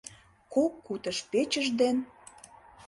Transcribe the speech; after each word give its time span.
Кок 0.53 0.73
кутыш 0.85 1.17
печыж 1.31 1.67
ден 1.79 1.97